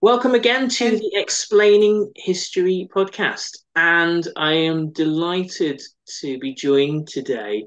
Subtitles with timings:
[0.00, 3.58] Welcome again to the Explaining History podcast.
[3.74, 5.82] And I am delighted
[6.20, 7.64] to be joined today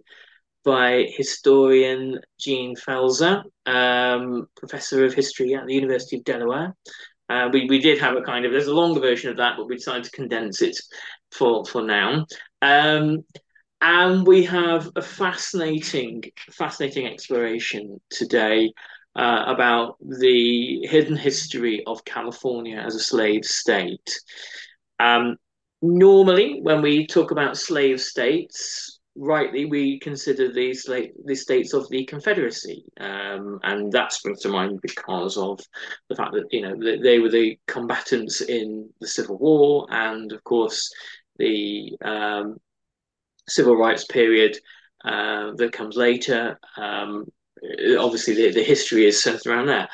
[0.64, 6.74] by historian Jean Pfaelzer, um, professor of history at the University of Delaware.
[7.28, 9.68] Uh, we, we did have a kind of, there's a longer version of that, but
[9.68, 10.80] we decided to condense it
[11.34, 12.26] for, for now.
[12.62, 13.26] Um,
[13.82, 18.72] and we have a fascinating, fascinating exploration today
[19.16, 24.20] uh, about the hidden history of California as a slave state.
[25.00, 25.38] Um,
[25.82, 31.90] normally, when we talk about slave states, rightly we consider the slave the states of
[31.90, 35.60] the Confederacy, um, and that springs to mind because of
[36.10, 40.44] the fact that you know they were the combatants in the Civil War, and of
[40.44, 40.92] course
[41.38, 42.58] the um,
[43.48, 44.58] civil rights period
[45.04, 46.60] uh, that comes later.
[46.78, 47.26] Um,
[48.00, 49.90] obviously the, the history is centered around there.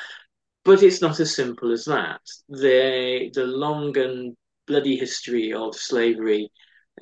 [0.63, 2.21] But it's not as simple as that.
[2.49, 4.35] The, the long and
[4.67, 6.51] bloody history of slavery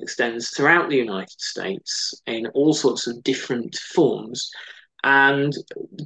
[0.00, 4.50] extends throughout the United States in all sorts of different forms.
[5.02, 5.52] And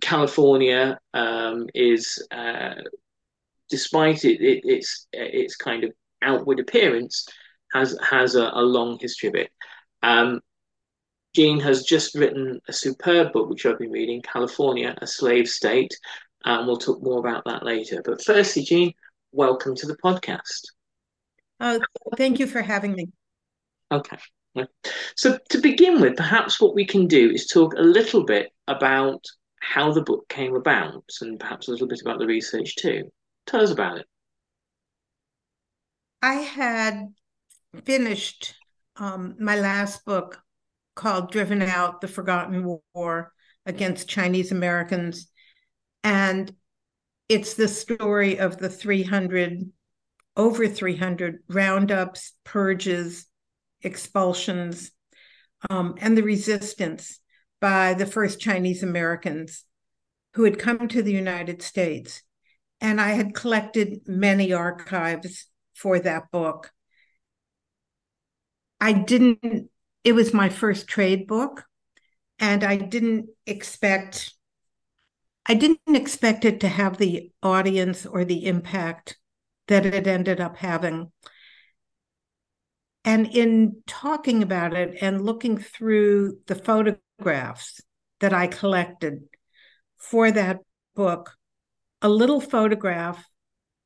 [0.00, 2.74] California um, is, uh,
[3.68, 5.92] despite it, it, its its kind of
[6.22, 7.26] outward appearance,
[7.72, 9.50] has has a, a long history of it.
[10.02, 10.40] Um,
[11.34, 15.96] Jean has just written a superb book, which I've been reading, California, a Slave State.
[16.44, 18.02] And we'll talk more about that later.
[18.04, 18.92] But firstly, Jean,
[19.30, 20.62] welcome to the podcast.
[21.60, 21.78] Oh,
[22.16, 23.08] thank you for having me.
[23.92, 24.16] Okay.
[25.14, 29.24] So, to begin with, perhaps what we can do is talk a little bit about
[29.60, 33.12] how the book came about and perhaps a little bit about the research too.
[33.46, 34.06] Tell us about it.
[36.22, 37.14] I had
[37.84, 38.54] finished
[38.96, 40.42] um, my last book
[41.00, 43.32] called Driven Out The Forgotten War
[43.64, 45.30] Against Chinese Americans.
[46.04, 46.54] And
[47.26, 49.72] it's the story of the 300,
[50.36, 53.26] over 300 roundups, purges,
[53.80, 54.90] expulsions,
[55.70, 57.18] um, and the resistance
[57.62, 59.64] by the first Chinese Americans
[60.34, 62.22] who had come to the United States.
[62.78, 66.72] And I had collected many archives for that book.
[68.78, 69.70] I didn't
[70.04, 71.64] it was my first trade book
[72.38, 74.34] and I didn't expect
[75.46, 79.18] I didn't expect it to have the audience or the impact
[79.68, 81.10] that it ended up having.
[83.04, 87.80] And in talking about it and looking through the photographs
[88.20, 89.24] that I collected
[89.96, 90.58] for that
[90.94, 91.32] book,
[92.02, 93.24] a little photograph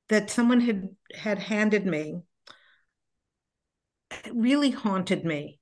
[0.09, 2.17] that someone had had handed me
[4.33, 5.61] really haunted me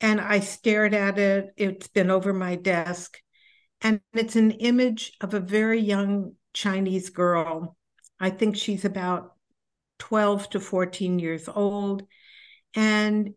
[0.00, 1.52] and I stared at it.
[1.56, 3.18] It's been over my desk.
[3.80, 7.76] And it's an image of a very young Chinese girl.
[8.18, 9.34] I think she's about
[9.98, 12.04] 12 to 14 years old.
[12.74, 13.34] And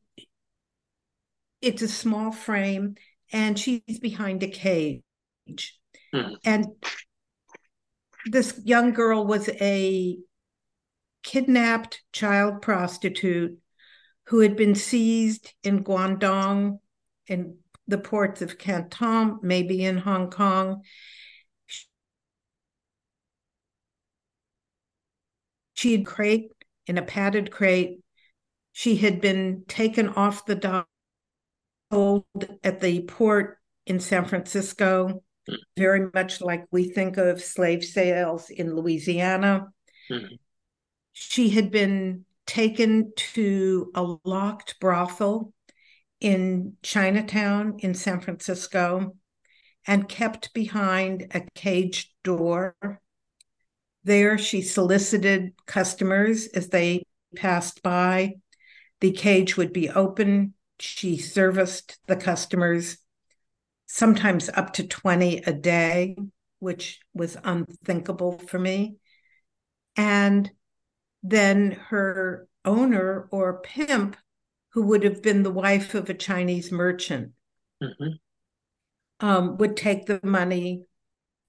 [1.62, 2.96] it's a small frame,
[3.32, 5.04] and she's behind a cage.
[6.14, 6.34] Hmm.
[6.46, 6.68] And
[8.26, 10.18] this young girl was a
[11.24, 13.58] kidnapped child prostitute
[14.30, 16.80] who had been seized in Guangdong
[17.26, 20.84] in the ports of Canton, maybe in Hong Kong.
[25.74, 26.52] She had crate
[26.86, 28.02] in a padded crate.
[28.72, 30.88] She had been taken off the dock
[31.92, 35.24] at the port in San Francisco,
[35.76, 39.70] very much like we think of slave sales in Louisiana.
[40.12, 40.38] Mhm.
[41.14, 45.54] She had been taken to a locked brothel
[46.20, 49.16] in Chinatown in San Francisco
[49.86, 52.76] and kept behind a caged door.
[54.04, 57.04] There, she solicited customers as they
[57.36, 58.38] passed by.
[59.00, 60.56] The cage would be open.
[60.80, 62.98] She serviced the customers,
[63.86, 66.18] sometimes up to 20 a day,
[66.58, 68.96] which was unthinkable for me.
[69.96, 70.50] And
[71.24, 74.16] then her owner or pimp,
[74.74, 77.34] who would have been the wife of a Chinese merchant,
[77.82, 78.20] Mhm.
[79.20, 80.86] um, would take the money,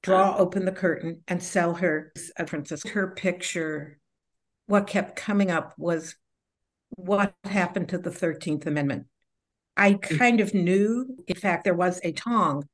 [0.02, 2.82] draw open the curtain, and sell her a princess.
[2.84, 3.98] Her picture,
[4.66, 6.16] what kept coming up was
[6.90, 9.06] what happened to the 13th Amendment.
[9.76, 12.68] I kind of knew, in fact, there was a Tong,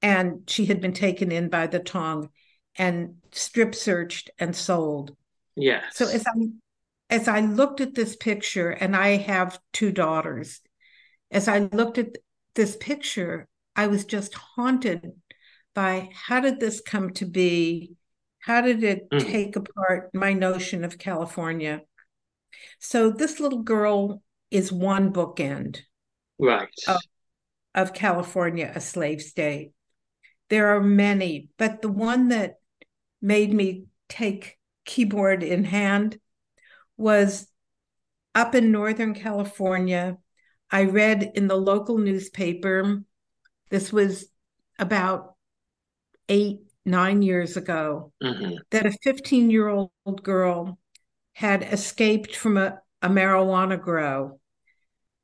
[0.00, 2.30] and she had been taken in by the Tong
[2.76, 5.16] and strip searched and sold.
[5.56, 5.96] Yes.
[5.96, 6.32] So as I
[7.10, 10.62] as I looked at this picture, and I have two daughters,
[11.30, 12.16] as I looked at
[12.54, 15.12] this picture, I was just haunted
[15.74, 17.96] by how did this come to be?
[18.38, 19.20] How did it Mhm.
[19.20, 21.82] take apart my notion of California?
[22.78, 25.80] So this little girl is one bookend
[26.38, 26.68] right.
[26.88, 26.98] Oh.
[27.74, 29.72] of California, a slave state.
[30.48, 32.54] There are many, but the one that
[33.20, 36.18] made me take keyboard in hand
[36.96, 37.48] was
[38.34, 40.18] up in Northern California.
[40.70, 43.02] I read in the local newspaper,
[43.70, 44.26] this was
[44.78, 45.34] about
[46.28, 48.58] eight, nine years ago, Mhm.
[48.70, 50.78] that a 15 year old girl
[51.34, 54.40] had escaped from a, a marijuana grow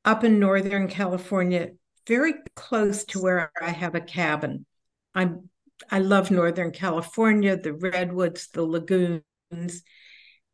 [0.05, 1.69] up in Northern California,
[2.07, 4.65] very close to where I have a cabin.
[5.13, 5.49] I'm
[5.89, 9.23] I love Northern California, the redwoods, the lagoons,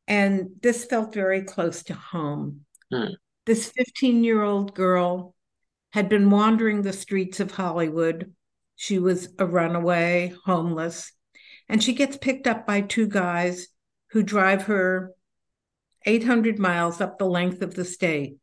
[0.07, 2.61] and this felt very close to home.
[2.91, 3.13] Hmm.
[3.45, 5.35] This 15 year old girl
[5.93, 8.33] had been wandering the streets of Hollywood.
[8.75, 11.11] She was a runaway, homeless,
[11.69, 13.67] and she gets picked up by two guys
[14.11, 15.11] who drive her
[16.05, 18.37] 800 miles up the length of the state.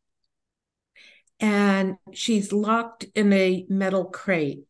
[1.40, 4.64] And she's locked in a metal crate.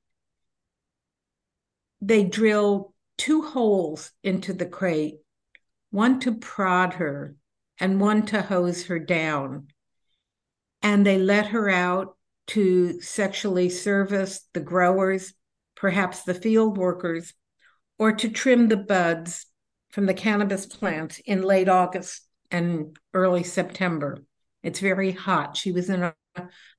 [2.01, 5.17] They drill two holes into the crate,
[5.93, 7.37] one to prod her
[7.79, 9.69] and one to hose her down.
[10.83, 12.17] And they let her out
[12.49, 15.33] to sexually service the growers,
[15.77, 17.33] perhaps the field workers,
[17.99, 19.47] or to trim the buds
[19.91, 24.25] from the cannabis plants in late August and early September.
[24.63, 25.57] It's very hot.
[25.57, 26.15] She was in a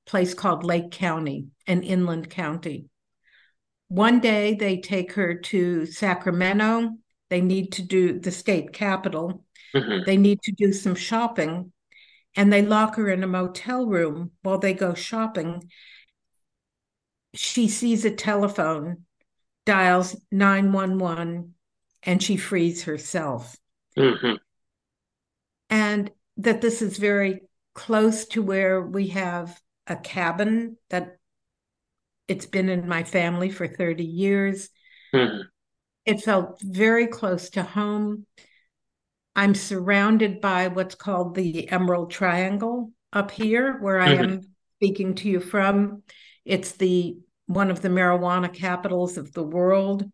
[0.06, 2.86] place called Lake County, an inland county.
[3.88, 6.90] One day they take her to Sacramento.
[7.34, 9.44] They need to do the state capital.
[9.74, 10.06] Mhm.
[10.06, 11.72] They need to do some shopping
[12.36, 15.68] and they lock her in a motel room while they go shopping.
[17.34, 19.06] She sees a telephone,
[19.66, 21.56] dials 911,
[22.04, 23.56] and she frees herself.
[23.98, 24.38] Mhm.
[25.70, 27.40] And that this is very
[27.72, 31.18] close to where we have a cabin that
[32.28, 34.70] it's been in my family for 30 years.
[35.12, 35.48] Mhm.
[36.04, 38.26] It felt very close to home.
[39.36, 44.24] I'm surrounded by what's called the Emerald Triangle up here, where I mm-hmm.
[44.24, 44.40] am
[44.78, 46.02] speaking to you from.
[46.44, 50.10] It's the one of the marijuana capitals of the world.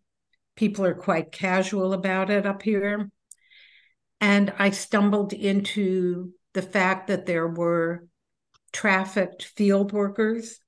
[0.56, 3.10] People are quite casual about it up here.
[4.20, 8.06] And I stumbled into the fact that there were
[8.72, 10.60] trafficked field workers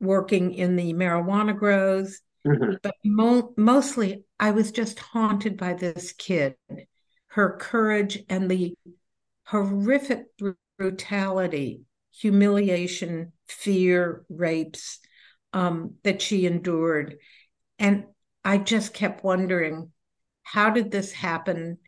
[0.00, 2.78] working in the marijuana grows, Mhm.
[2.82, 6.56] but mo- mostly I was just haunted by this kid,
[7.28, 8.74] her courage and the
[9.44, 11.82] horrific br- brutality,
[12.12, 15.00] humiliation, fear, rapes
[15.52, 17.18] um, that she endured.
[17.78, 18.06] And
[18.44, 19.92] I just kept wondering
[20.42, 21.78] how did this happen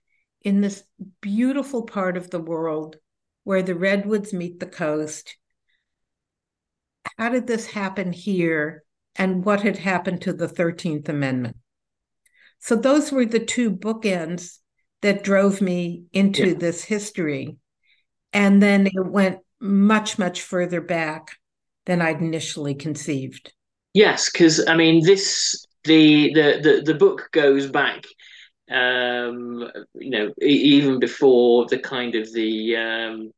[0.42, 0.82] in this
[1.20, 2.96] beautiful part of the world
[3.44, 5.36] where the redwoods meet the coast,
[7.18, 8.84] how did this happen here
[9.16, 11.56] and what had happened to the 13th Amendment.
[12.58, 14.58] So those were the two bookends
[15.02, 16.54] that drove me into yeah.
[16.54, 17.56] this history.
[18.32, 21.36] And then it went much, much further back
[21.86, 23.52] than I'd initially conceived.
[23.94, 28.04] Yes, because I mean this the, the the the book goes back
[28.70, 33.32] um you know even before the kind of the um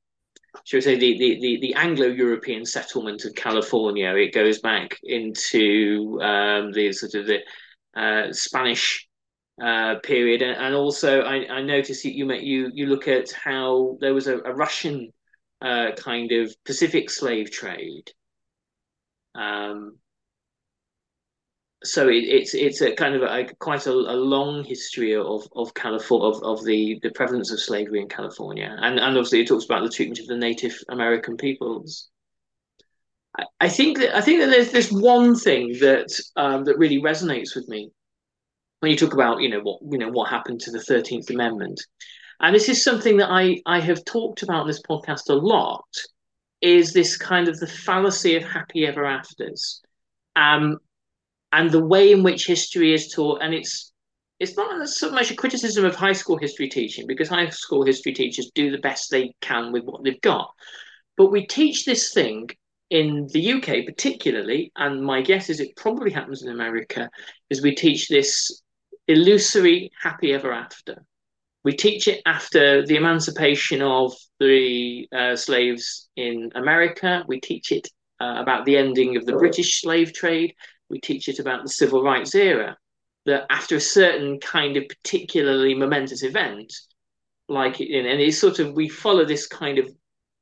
[0.64, 6.18] should we say the the the, the Anglo-European settlement of California it goes back into
[6.22, 7.40] um the sort of the
[7.96, 9.08] uh, Spanish
[9.62, 13.96] uh, period, and, and also I, I noticed you met you you look at how
[14.00, 15.12] there was a, a Russian
[15.62, 18.10] uh, kind of Pacific slave trade.
[19.34, 19.96] Um,
[21.84, 25.74] so it, it's it's a kind of a, quite a, a, long history of of
[25.74, 29.64] California of, of the the prevalence of slavery in California, and and obviously it talks
[29.64, 32.08] about the treatment of the Native American peoples.
[33.38, 37.00] I, I think that I think that there's this one thing that um, that really
[37.00, 37.90] resonates with me
[38.80, 41.80] when you talk about you know what you know what happened to the Thirteenth Amendment,
[42.40, 45.84] and this is something that I I have talked about in this podcast a lot,
[46.62, 49.82] is this kind of the fallacy of happy ever afters,
[50.34, 50.78] um,
[51.54, 53.92] and the way in which history is taught, and it's
[54.40, 58.12] it's not so much a criticism of high school history teaching because high school history
[58.12, 60.50] teachers do the best they can with what they've got,
[61.16, 62.48] but we teach this thing
[62.90, 67.08] in the UK particularly, and my guess is it probably happens in America,
[67.50, 68.62] is we teach this
[69.06, 71.04] illusory happy ever after.
[71.62, 77.24] We teach it after the emancipation of the uh, slaves in America.
[77.26, 77.88] We teach it
[78.20, 80.54] uh, about the ending of the British slave trade.
[80.90, 82.76] We teach it about the civil rights era.
[83.26, 86.72] That after a certain kind of particularly momentous event,
[87.48, 89.88] like in and it's sort of we follow this kind of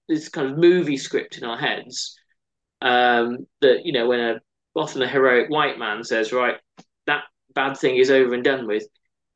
[0.09, 2.17] this kind of movie script in our heads.
[2.81, 4.41] Um, that you know when a
[4.75, 6.57] often a heroic white man says, right,
[7.07, 8.87] that bad thing is over and done with,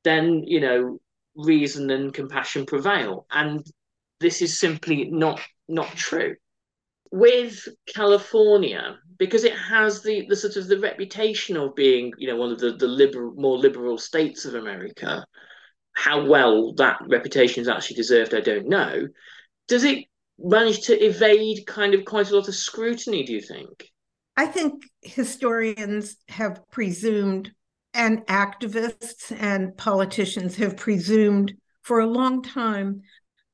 [0.04, 0.98] then you know
[1.36, 3.64] reason and compassion prevail, and
[4.20, 6.36] this is simply not not true.
[7.16, 12.36] With California, because it has the the sort of the reputation of being you know
[12.36, 15.24] one of the the liberal more liberal states of America,
[15.94, 19.08] how well that reputation is actually deserved, I don't know.
[19.66, 20.04] Does it
[20.38, 23.24] manage to evade kind of quite a lot of scrutiny?
[23.24, 23.90] Do you think?
[24.36, 27.50] I think historians have presumed
[27.94, 33.00] and activists and politicians have presumed for a long time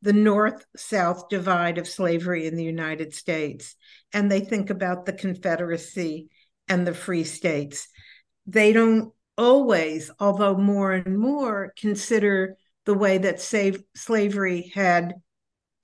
[0.02, 3.76] the north south divide of slavery in the United States.
[4.12, 6.28] And they think about the Confederacy
[6.68, 7.88] and the free states.
[8.47, 15.14] They don't always, although more and more, consider the way that save, slavery had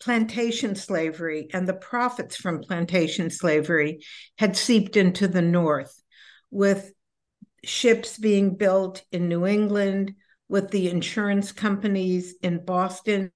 [0.01, 4.01] plantation slavery and the profits from plantation slavery
[4.39, 6.03] had seeped into the North
[6.51, 6.93] with
[7.65, 10.15] ships being built in New England,
[10.49, 13.31] with the insurance companies in Boston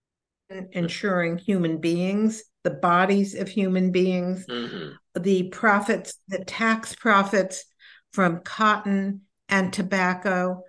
[0.73, 5.21] insuring human beings, the bodies of human beings, mm-hmm.
[5.21, 7.65] the profits, the tax profits
[8.13, 10.63] from cotton and tobacco.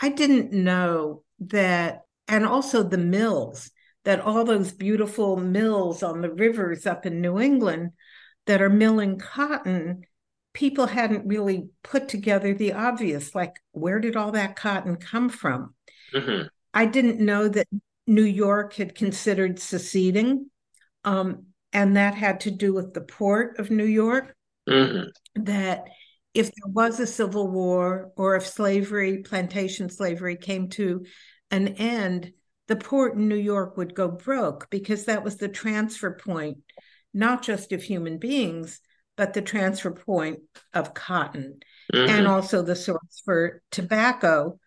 [0.00, 3.70] I didn't know that, and also the mills,
[4.04, 7.92] that all those beautiful mills on the rivers up in New England
[8.46, 10.04] that are milling cotton
[10.58, 15.74] people hadn't really put together the obvious like where did all that cotton come from
[16.12, 16.46] mm-hmm.
[16.74, 17.68] i didn't know that
[18.08, 20.50] new york had considered seceding
[21.04, 24.34] um, and that had to do with the port of new york
[24.68, 25.08] mm-hmm.
[25.42, 25.84] that
[26.34, 31.04] if there was a civil war or if slavery plantation slavery came to
[31.50, 32.32] an end
[32.66, 36.58] the port in new york would go broke because that was the transfer point
[37.12, 38.80] not just of human beings
[39.18, 40.38] but the transfer point
[40.72, 41.58] of cotton
[41.92, 42.08] mm-hmm.
[42.08, 44.58] and also the source for tobacco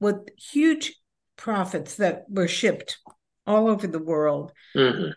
[0.00, 0.99] with huge
[1.40, 2.98] profits that were shipped
[3.46, 4.52] all over the world.
[4.76, 5.10] Mm-hmm.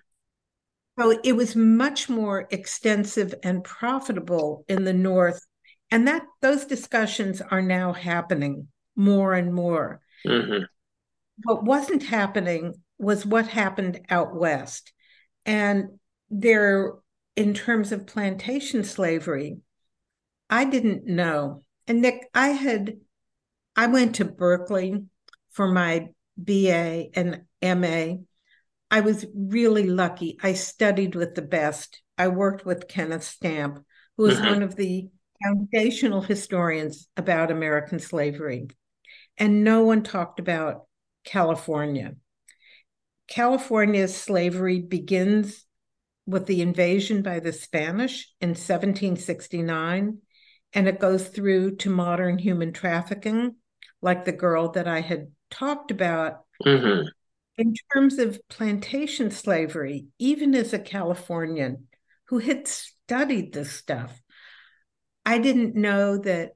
[0.99, 5.45] So it was much more extensive and profitable in the North.
[5.91, 10.01] And that those discussions are now happening more and more.
[10.25, 10.63] Mm-hmm.
[11.43, 14.93] What wasn't happening was what happened out west.
[15.45, 15.99] And
[16.29, 16.93] there
[17.35, 19.57] in terms of plantation slavery,
[20.49, 21.63] I didn't know.
[21.87, 22.97] And Nick, I had,
[23.75, 25.03] I went to Berkeley
[25.53, 28.17] for my BA and MA.
[28.91, 30.37] I was really lucky.
[30.43, 32.01] I studied with the best.
[32.17, 33.83] I worked with Kenneth Stampp,
[34.17, 34.49] who is mm-hmm.
[34.49, 35.07] one of the
[35.43, 38.67] foundational historians about American slavery.
[39.37, 40.85] And no one talked about
[41.25, 42.15] California.
[43.27, 45.65] California's slavery begins
[46.25, 50.19] with the invasion by the Spanish in 1769,
[50.73, 53.55] and it goes through to modern human trafficking,
[54.01, 56.41] like the girl that I had talked about.
[56.65, 57.07] Mm-hmm.
[57.57, 61.87] In terms of plantation slavery, even as a Californian
[62.29, 64.19] who had studied this stuff,
[65.25, 66.53] I didn't know that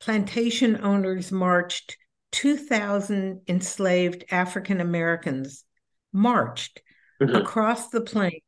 [0.00, 1.96] plantation owners marched
[2.32, 5.64] 2,000 enslaved African Americans
[6.12, 6.82] marched
[7.22, 7.36] mm-hmm.
[7.36, 8.42] across the plains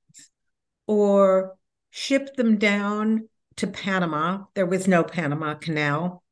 [0.87, 1.55] or
[1.91, 4.45] shipped them down to Panama.
[4.55, 6.23] There was no Panama Canal,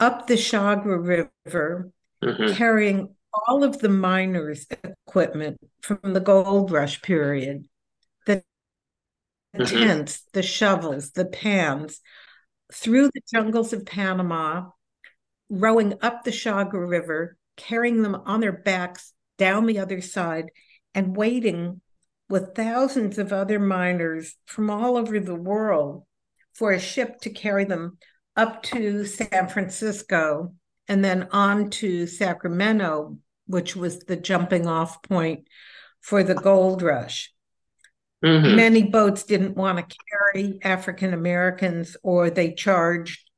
[0.00, 1.90] up the Chagres River,
[2.24, 2.54] mm-hmm.
[2.54, 3.14] carrying
[3.46, 4.66] all of the miners'
[5.06, 7.66] equipment from the gold rush period
[9.54, 9.76] the mm-hmm.
[9.76, 12.00] tents, the shovels, the pans
[12.72, 14.68] through the jungles of Panama,
[15.48, 20.50] rowing up the Chagres River, carrying them on their backs down the other side,
[20.94, 21.80] and waiting
[22.28, 26.04] with thousands of other miners from all over the world
[26.54, 27.98] for a ship to carry them
[28.36, 30.54] up to San Francisco
[30.88, 35.48] and then on to Sacramento, which was the jumping off point
[36.00, 37.32] for the gold rush.
[38.24, 38.56] Mm-hmm.
[38.56, 43.30] Many boats didn't want to carry African Americans, or they charged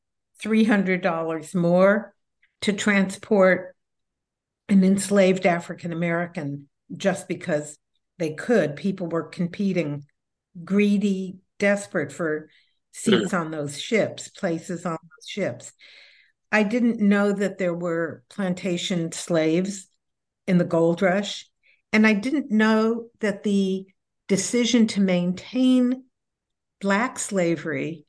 [0.43, 2.15] $300 more
[2.63, 3.75] to transport
[4.69, 7.79] an enslaved African American just because
[8.19, 8.77] they could.
[8.77, 10.05] People were competing,
[10.65, 12.49] greedy, desperate for
[12.93, 13.37] seats mm-hmm.
[13.37, 15.73] on those ships, places on those ships.
[16.57, 19.89] I didn't know that there were plantation slaves
[20.47, 21.51] in the gold rush.
[21.93, 23.85] And I didn't know that the
[24.27, 26.05] decision to maintain
[26.81, 28.07] Black slavery,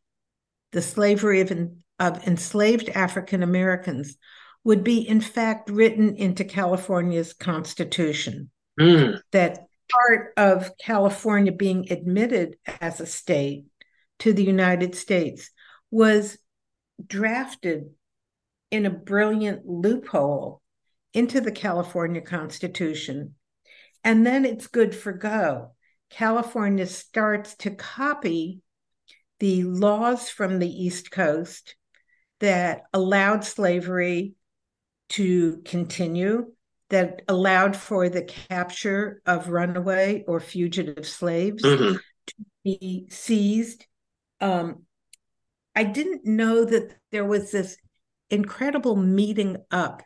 [0.72, 1.52] the slavery of,
[2.00, 4.16] of enslaved African Americans,
[4.64, 8.50] would be in fact written into California's constitution.
[8.80, 9.20] Mm.
[9.34, 13.66] That part of California being admitted as a state
[14.20, 15.52] to the United States
[15.92, 16.38] was
[17.06, 17.90] drafted
[18.72, 20.62] in a brilliant loophole
[21.14, 23.36] into the California Constitution.
[24.04, 25.72] And then it's good for go.
[26.10, 28.62] California starts to copy
[29.40, 31.76] the laws from the East Coast
[32.40, 34.34] that allowed slavery
[35.10, 36.54] to continue,
[36.90, 41.96] that allowed for the capture of runaway or fugitive slaves mm-hmm.
[42.28, 43.86] to be seized.
[44.40, 44.84] Um,
[45.76, 47.78] I didn't know that there was this
[48.30, 50.04] incredible meeting up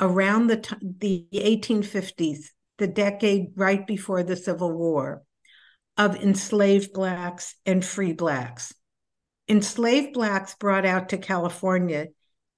[0.00, 5.22] around the t- the 1850s the decade right before the Civil War,
[5.96, 8.74] of enslaved Blacks and free Blacks.
[9.48, 12.08] Enslaved Blacks brought out to California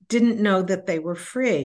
[0.09, 1.64] didn't know that they were free.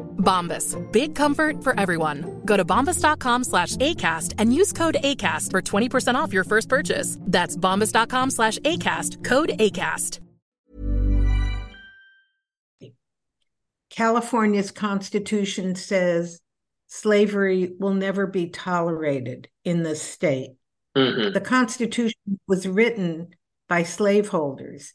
[0.21, 2.41] Bombas, big comfort for everyone.
[2.45, 7.17] Go to bombas.com slash ACAST and use code ACAST for 20% off your first purchase.
[7.21, 10.19] That's bombas.com slash ACAST, code ACAST.
[13.89, 16.39] California's constitution says
[16.87, 20.51] slavery will never be tolerated in this state.
[20.95, 21.33] Mm-hmm.
[21.33, 23.29] The constitution was written
[23.67, 24.93] by slaveholders.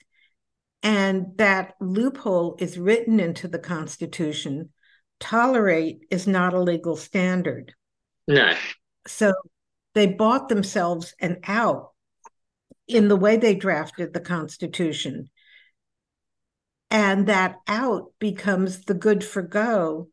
[0.83, 4.71] And that loophole is written into the Constitution.
[5.21, 7.75] Tolerate is not a legal standard.
[8.29, 8.53] No.
[9.07, 9.33] So
[9.95, 11.93] they bought themselves an out
[12.87, 15.31] in the way they drafted the Constitution.
[16.91, 20.09] And that out becomes the good for go,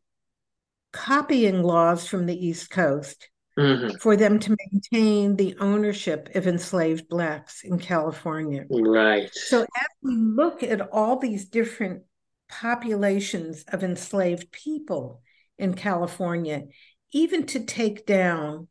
[0.92, 4.00] copying laws from the East Coast Mhm.
[4.00, 8.64] for them to maintain the ownership of enslaved Blacks in California.
[8.68, 9.32] Right.
[9.32, 12.02] So as we look at all these different
[12.48, 15.22] populations of enslaved people
[15.58, 16.64] in California,
[17.12, 18.68] even to take down,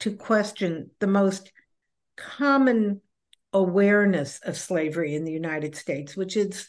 [0.00, 1.52] to question the most
[2.16, 3.00] common
[3.52, 6.68] awareness of slavery in the United States, which is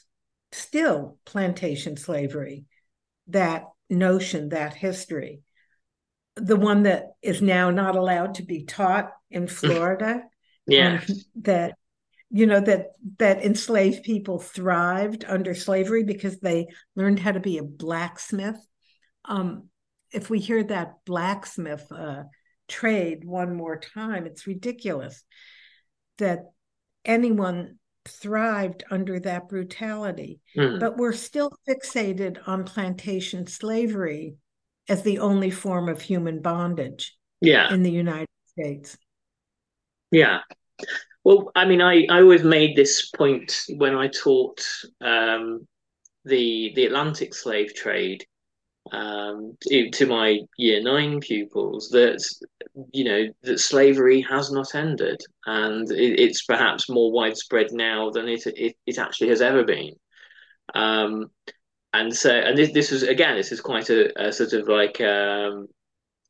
[0.51, 2.65] still plantation slavery,
[3.27, 5.41] that notion, that history.
[6.35, 9.49] The one that is now not allowed to be taught in mm.
[9.49, 10.23] Florida
[10.67, 11.01] Yeah.
[11.41, 11.75] that
[12.31, 12.87] you know that
[13.19, 18.57] that enslaved people thrived under slavery because they learned how to be a blacksmith
[19.25, 19.69] um,
[20.11, 22.23] if we hear that blacksmith uh,
[22.67, 25.23] trade one more time it's ridiculous
[26.17, 26.39] that
[27.03, 30.79] anyone thrived under that brutality Mhm.
[30.79, 34.35] but we're still fixated on plantation slavery
[34.87, 37.71] as the only form of human bondage Yeah.
[37.73, 38.97] in the united states
[40.11, 40.41] Yeah.
[41.23, 44.63] Well, I mean, I, I always made this point when I taught
[45.01, 45.67] um,
[46.23, 48.25] the the Atlantic slave trade
[48.91, 52.23] um, to, to my year nine pupils that
[52.93, 58.27] you know that slavery has not ended, and it, it's perhaps more widespread now than
[58.27, 59.93] it it, it actually has ever been.
[60.75, 61.31] Um,
[61.93, 64.99] and so, and this this was again, this is quite a, a sort of like
[65.01, 65.67] um,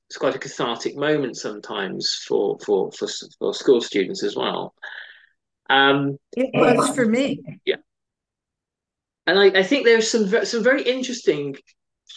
[0.09, 3.07] it's quite a cathartic moment sometimes for for for,
[3.39, 4.73] for school students as well.
[5.69, 7.77] Um, it was for me yeah,
[9.25, 11.55] and I, I think there's some some very interesting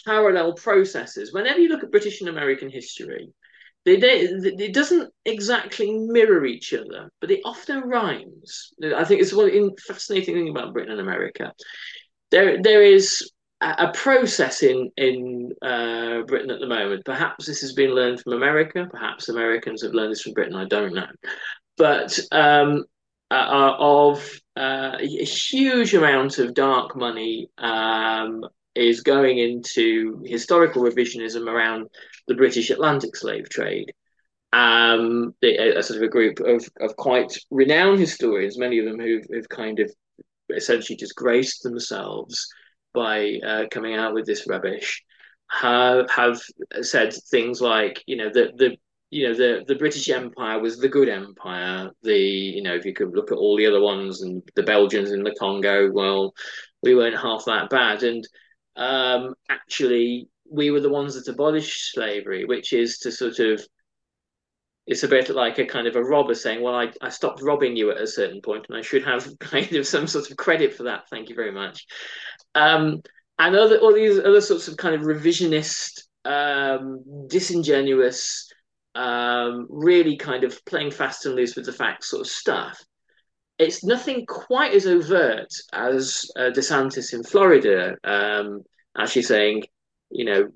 [0.05, 1.33] parallel processes.
[1.33, 3.33] Whenever you look at British and American history,
[3.85, 8.71] they, they it doesn't exactly mirror each other, but it often rhymes.
[8.83, 11.53] I think it's one fascinating thing about Britain and America.
[12.29, 17.05] There there is a, process in in uh, Britain at the moment.
[17.05, 18.87] Perhaps this has been learned from America.
[18.89, 20.55] Perhaps Americans have learned this from Britain.
[20.55, 21.07] I don't know,
[21.77, 22.85] but um,
[23.31, 28.45] uh, of uh, a huge amount of dark money um,
[28.75, 31.87] is going into historical revisionism around
[32.27, 33.93] the British Atlantic slave trade.
[34.51, 38.99] Um, a, a sort of a group of, of quite renowned historians, many of them
[38.99, 39.91] who've, who've kind of
[40.49, 42.47] essentially disgraced themselves
[42.93, 45.03] by uh, coming out with this rubbish,
[45.49, 46.39] have have
[46.81, 48.77] said things like, you know, the the
[49.11, 51.91] you know the the British Empire was the good empire.
[52.03, 55.11] The you know if you could look at all the other ones and the Belgians
[55.11, 56.33] in the Congo, well,
[56.83, 58.03] we weren't half that bad.
[58.03, 58.27] And
[58.75, 63.65] um, actually, we were the ones that abolished slavery, which is to sort of
[64.87, 67.75] it's a bit like a kind of a robber saying, "Well, I, I stopped robbing
[67.75, 70.73] you at a certain point, and I should have kind of some sort of credit
[70.73, 71.09] for that.
[71.09, 71.85] Thank you very much."
[72.55, 73.01] Um,
[73.37, 78.51] and other all these other sorts of kind of revisionist, um, disingenuous
[78.95, 82.83] um, really kind of playing fast and loose with the facts sort of stuff.
[83.57, 88.63] It's nothing quite as overt as uh, DeSantis in Florida, um,
[88.97, 89.63] actually saying,
[90.09, 90.49] you know,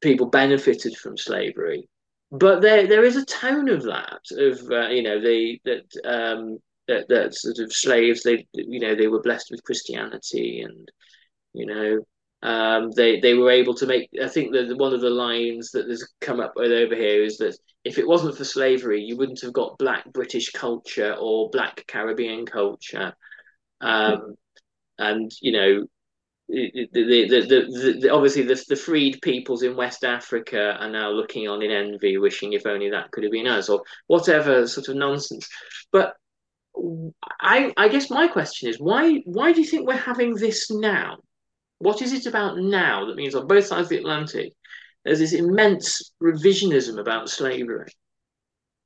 [0.00, 1.88] people benefited from slavery,
[2.30, 6.58] but there there is a tone of that of uh, you know the that um,
[6.88, 10.90] that that sort of slaves they you know they were blessed with Christianity and
[11.52, 12.04] you know
[12.44, 14.10] um, they they were able to make.
[14.22, 17.56] I think that one of the lines that has come up over here is that
[17.84, 22.44] if it wasn't for slavery, you wouldn't have got Black British culture or Black Caribbean
[22.44, 23.14] culture,
[23.80, 24.36] um,
[24.98, 25.86] and you know.
[26.46, 31.48] The, the, the, the, obviously the, the freed peoples in West Africa are now looking
[31.48, 34.96] on in envy, wishing if only that could have been us, or whatever sort of
[34.96, 35.48] nonsense.
[35.90, 36.12] But
[37.40, 41.18] I, I guess my question is why why do you think we're having this now?
[41.78, 44.52] What is it about now that means on both sides of the Atlantic
[45.04, 47.92] there's this immense revisionism about slavery?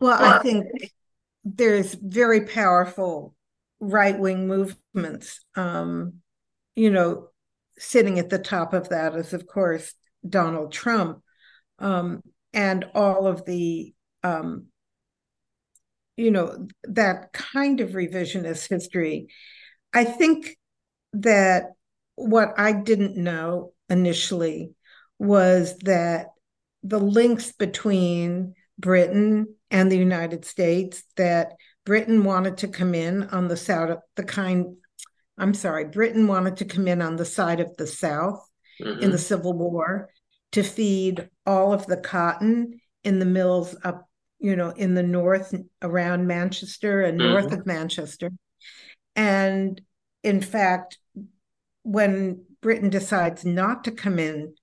[0.01, 0.67] Well, I think
[1.45, 3.35] there's very powerful
[3.81, 5.41] right wing movements.
[5.55, 6.15] Um,
[6.75, 7.29] you know,
[7.79, 9.95] sitting at the top of that is, of course,
[10.29, 11.23] Donald Trump
[11.79, 12.23] um,
[12.53, 14.67] and all of the, um,
[16.19, 19.29] you know, that kind of revisionist history.
[19.95, 20.59] I think
[21.13, 21.73] that
[22.17, 24.73] what I didn't know initially
[25.19, 26.27] was that
[26.83, 31.53] the links between Britain and the United States that
[31.87, 34.77] Britain wanted to come in on the south the kind
[35.39, 38.47] I'm sorry Britain wanted to come in on the side of the south
[38.81, 39.01] mm-hmm.
[39.03, 40.11] in the Civil War
[40.53, 44.08] to feed all of the cotton in the mills up
[44.39, 47.31] you know in the north around Manchester and mm-hmm.
[47.31, 48.31] north of Manchester
[49.17, 49.81] and
[50.23, 50.99] in fact
[51.83, 54.55] when Britain decides not to come in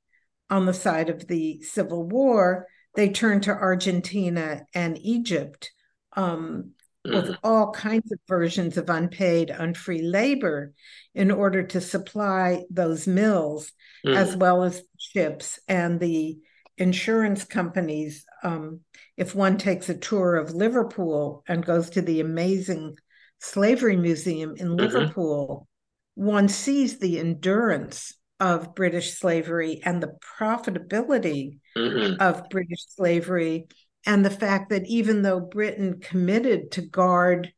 [0.49, 5.71] on the side of the Civil War, they turn to Argentina and Egypt
[6.15, 6.71] um,
[7.03, 7.38] with Mm.
[7.43, 10.73] all kinds of versions of unpaid, unfree labor
[11.13, 13.71] in order to supply those mills,
[14.07, 14.39] as Mm.
[14.39, 16.38] well as ships and the
[16.77, 18.25] insurance companies.
[18.45, 18.81] Um,
[19.17, 22.95] if one takes a tour of Liverpool and goes to the amazing
[23.39, 24.77] slavery museum in Mhm.
[24.77, 25.67] Liverpool,
[26.13, 32.17] one sees the endurance of British slavery and the profitability Mhm.
[32.19, 33.67] of British slavery,
[34.05, 37.51] and the fact that even though Britain committed to guard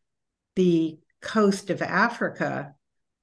[0.55, 2.73] the coast of Africa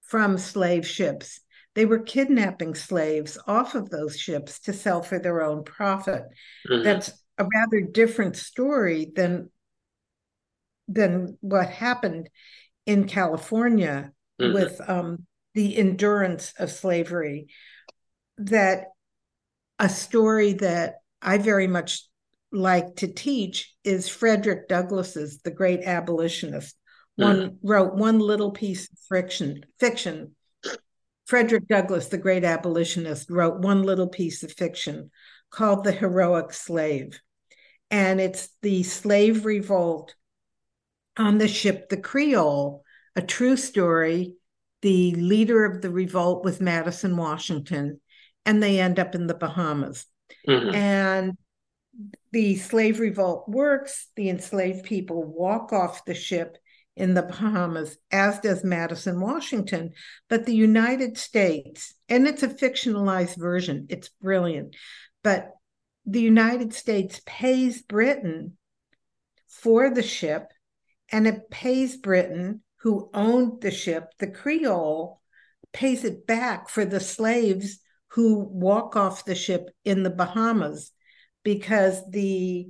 [0.03, 1.41] from slave ships,
[1.75, 6.25] they were kidnapping slaves off of those ships to sell for their own profit.
[6.69, 6.85] Mhm.
[6.85, 9.51] That's a rather different story than
[10.87, 12.29] than what happened
[12.87, 14.53] in California Mhm.
[14.53, 17.47] with um, the endurance of slavery.
[18.39, 18.89] That
[19.79, 22.07] a story that I very much
[22.53, 26.77] like to teach is Frederick Douglass's The Great Abolitionist.
[27.17, 29.65] One wrote one little piece of fiction.
[29.79, 30.35] Fiction.
[31.27, 35.11] Frederick Douglass, the great abolitionist, wrote one little piece of fiction
[35.51, 37.21] called The Heroic Slave.
[37.95, 40.17] And it's the slave revolt
[41.17, 42.83] on the ship the Creole,
[43.15, 44.35] a true story.
[44.83, 48.01] The leader of the revolt was Madison Washington,
[48.45, 50.07] and they end up in the Bahamas.
[50.49, 50.75] Mhm.
[50.75, 51.39] And
[52.33, 54.09] the slave revolt works.
[54.17, 56.59] The enslaved people walk off the ship
[56.97, 59.93] in the Bahamas, as does Madison Washington.
[60.29, 64.75] But the United States, and it's a fictionalized version, it's brilliant,
[65.23, 65.53] but
[66.07, 68.57] the United States pays Britain
[69.49, 70.53] for the ship,
[71.11, 75.21] and it pays Britain, who owned the ship, the Creole,
[75.73, 80.93] pays it back for the slaves who walk off the ship in the Bahamas
[81.43, 82.69] because the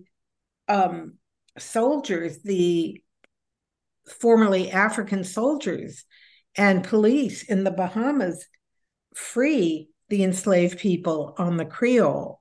[0.68, 1.14] um,
[1.58, 3.02] soldiers, the
[4.20, 6.04] formerly African soldiers
[6.56, 8.46] and police in the Bahamas
[9.14, 12.40] free the enslaved people on the Creole.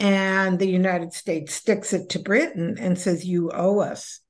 [0.00, 4.20] And the United States sticks it to Britain and says, You owe us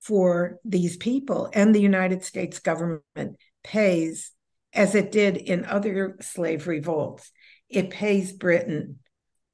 [0.00, 1.48] for these people.
[1.52, 4.30] And the United States government pays,
[4.72, 7.30] as it did in other slave revolts,
[7.68, 8.98] it pays Britain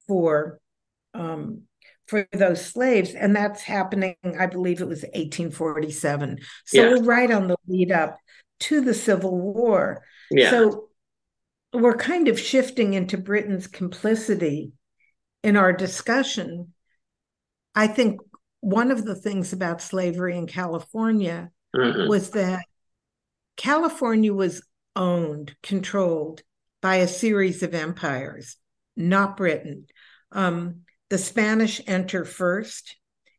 [0.07, 0.59] for
[1.13, 1.63] um,
[2.07, 4.15] for those slaves, and that's happening.
[4.39, 6.39] I believe it was 1847.
[6.65, 6.89] So Yeah.
[6.91, 8.17] we're right on the lead up
[8.61, 10.03] to the Civil War.
[10.31, 10.49] Yeah.
[10.49, 10.89] So
[11.73, 14.71] we're kind of shifting into Britain's complicity
[15.47, 16.73] in our discussion.
[17.73, 18.19] I think
[18.59, 22.09] one of the things about slavery in California Mhm.
[22.09, 22.65] was that
[23.55, 24.61] California was
[24.93, 26.43] owned, controlled
[26.81, 28.57] by a series of empires,
[28.97, 29.87] not Britain.
[30.33, 32.97] Um, the Spanish enter first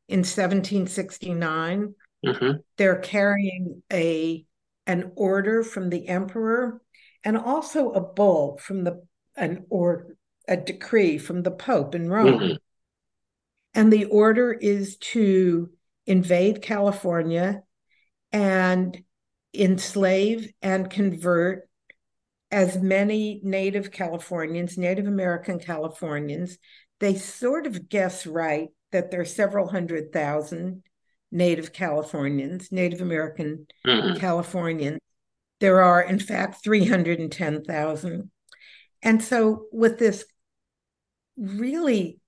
[0.09, 1.95] in 1769.
[2.25, 2.63] Mhm.
[2.79, 4.47] They're carrying a
[4.87, 6.81] an order from the emperor
[7.23, 10.17] and also a bull from the an or
[10.49, 12.41] a decree from the pope in Rome.
[12.41, 12.59] Mhm.
[13.75, 15.71] And the order is to
[16.07, 17.63] invade California
[18.33, 19.05] and
[19.55, 21.69] enslave and convert
[22.51, 26.59] as many Native Californians, Native American Californians.
[26.99, 30.83] They sort of guess right that there are several hundred thousand
[31.31, 34.19] Native Californians, Native American Mhm.
[34.19, 34.99] Californians.
[35.61, 38.31] There are, in fact, 310,000.
[39.03, 40.25] And so, with this
[41.39, 42.19] really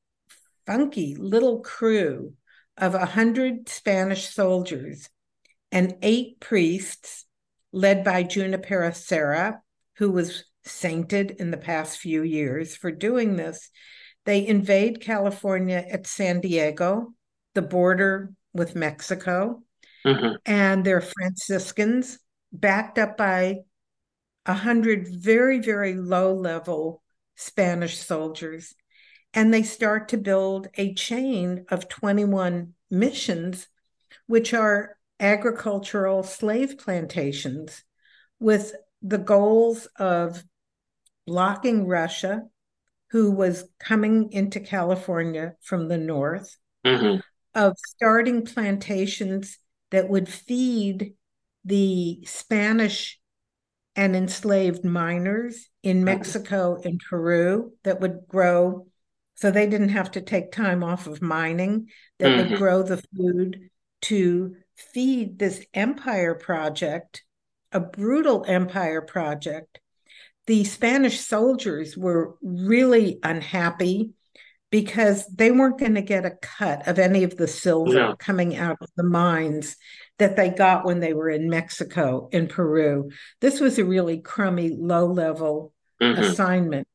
[0.66, 2.34] funky little crew
[2.76, 5.08] of 100 Spanish soldiers
[5.72, 7.26] and eight priests,
[7.72, 9.62] led by Junipero Serra,
[9.96, 13.70] who was sainted in the past few years for doing this,
[14.24, 17.14] they invade California at San Diego,
[17.54, 19.62] the border with Mexico
[20.04, 20.38] Mhm.
[20.46, 22.18] and they're Franciscans,
[22.52, 23.58] backed up by
[24.46, 27.02] a hundred very, very low level
[27.36, 28.74] Spanish soldiers.
[29.32, 33.68] And they start to build a chain of 21 missions,
[34.26, 37.84] which are agricultural slave plantations
[38.38, 40.42] with the goals of
[41.26, 42.42] blocking Russia,
[43.10, 47.22] who was coming into California from the north, Mhm.
[47.54, 49.58] of starting plantations
[49.90, 51.14] that would feed
[51.64, 53.20] the Spanish
[53.96, 58.86] and enslaved miners in Mexico and Peru that would grow.
[59.40, 62.58] So they didn't have to take time off of mining, that would Mhm.
[62.58, 63.70] grow the food
[64.02, 67.24] to feed this empire project,
[67.72, 69.80] a brutal empire project.
[70.46, 74.10] the Spanish soldiers were really unhappy
[74.70, 78.16] because they weren't going to get a cut of any of the silver no.
[78.18, 79.76] coming out of the mines
[80.18, 83.10] that they got when they were in Mexico and Peru.
[83.40, 85.72] This was a really crummy, low level
[86.02, 86.20] mm-hmm.
[86.20, 86.88] assignment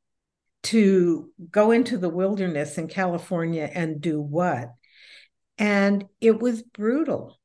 [0.65, 4.73] to go into the wilderness in California and do what?
[5.57, 7.37] And it was brutal.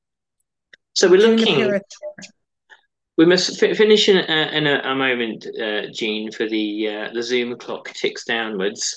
[0.94, 1.80] So we're looking.
[3.16, 7.08] We must f- finish in, a, in a, a moment, uh, Jean, for the uh,
[7.12, 8.96] the Zoom clock ticks downwards.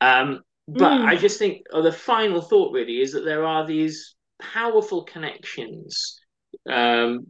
[0.00, 1.04] Um, but mm.
[1.06, 6.20] I just think, oh, the final thought really is that there are these powerful connections
[6.68, 7.26] um,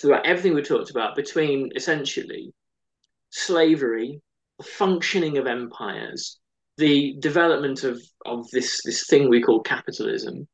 [0.00, 2.52] throughout everything we talked about between essentially
[3.30, 4.20] slavery,
[4.62, 6.38] functioning of empires,
[6.76, 10.46] the development of, of this, this thing we call capitalism.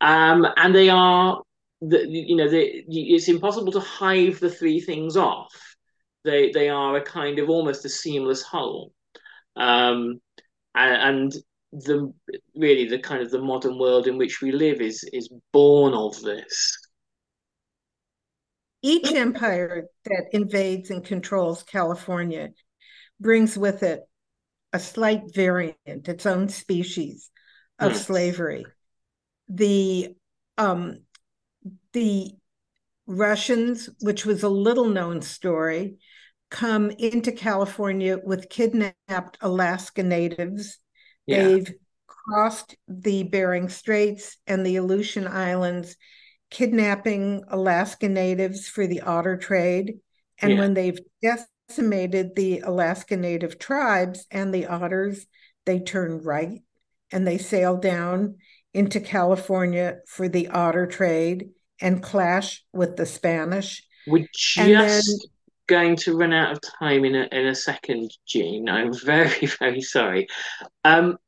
[0.00, 1.42] Um, and they are,
[1.80, 5.52] the, you know, it's impossible to hive the three things off.
[6.24, 8.92] They, they are a kind of almost a seamless whole.
[9.56, 10.20] Um,
[10.74, 11.34] and, and
[11.74, 12.12] the
[12.54, 16.20] really the kind of the modern world in which we live is is born of
[16.22, 16.78] this
[18.82, 22.50] each empire that invades and controls California
[23.20, 24.00] brings with it
[24.72, 27.30] a slight variant, its own species
[27.78, 27.96] of mm.
[27.96, 28.66] slavery.
[29.48, 30.14] The
[30.58, 31.00] um,
[31.92, 32.32] the
[33.06, 35.98] Russians, which was a little known story,
[36.50, 40.78] come into California with kidnapped Alaska natives.
[41.26, 41.44] Yeah.
[41.44, 41.74] They've
[42.06, 45.96] crossed the Bering Straits and the Aleutian Islands
[46.50, 49.94] kidnapping Alaska natives for the otter trade.
[50.40, 50.58] And yeah.
[50.58, 50.98] when they've
[51.74, 55.26] decimated the Alaska native tribes and the otters,
[55.66, 56.62] they turn right
[57.10, 58.36] and they sail down
[58.72, 63.82] into California for the otter trade and clash with the Spanish.
[64.06, 65.30] We're just then,
[65.66, 68.68] going to run out of time in a, in a second, Jean.
[68.68, 70.28] I'm very, very sorry.
[70.84, 71.18] Um,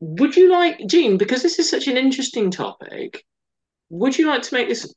[0.00, 3.24] would you like, Jean, because this is such an interesting topic,
[3.88, 4.92] would you like to make this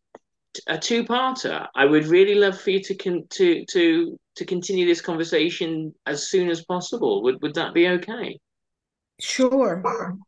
[0.68, 1.68] a two-parter?
[1.76, 6.30] I would really love for you to con- to to to continue this conversation as
[6.30, 7.24] soon as possible.
[7.24, 8.40] Would would that be okay?
[9.20, 9.82] Sure.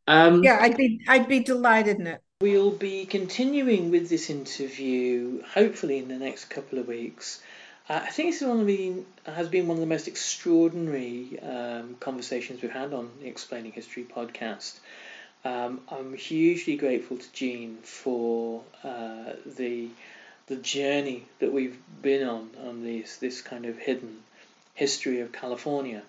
[0.08, 2.22] Um, yeah, I'd be I'd be delighted in it.
[2.40, 7.42] We'll be continuing with this interview hopefully in the next couple of weeks.
[7.90, 11.40] Uh, I think this is one of the has been one of the most extraordinary
[11.42, 14.80] um, conversations we've had on the Explaining History podcast.
[15.46, 19.90] Um, I'm hugely grateful to Jean for uh, the
[20.48, 24.18] the journey that we've been on on this this kind of hidden
[24.74, 26.04] history of California.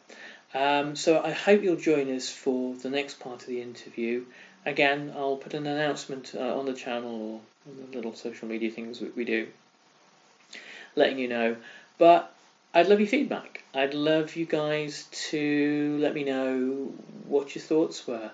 [0.54, 4.24] Um, so I hope you'll join us for the next part of the interview.
[4.64, 9.00] Again, I'll put an announcement uh, on the channel or the little social media things
[9.00, 9.48] we, we do,
[10.96, 11.56] letting you know.
[11.98, 12.32] But
[12.72, 13.62] I'd love your feedback.
[13.74, 16.92] I'd love you guys to let me know
[17.26, 18.30] what your thoughts were.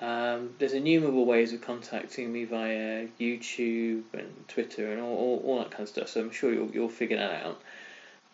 [0.00, 5.58] Um, there's innumerable ways of contacting me via YouTube and Twitter and all, all, all
[5.60, 6.08] that kind of stuff.
[6.08, 7.60] So I'm sure you'll you'll figure that out.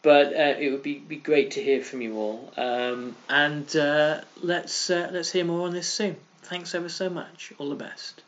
[0.03, 2.53] But uh, it would be, be great to hear from you all.
[2.57, 6.16] Um, and uh, let's uh, let's hear more on this soon.
[6.42, 7.53] Thanks ever so much.
[7.59, 8.22] All the best.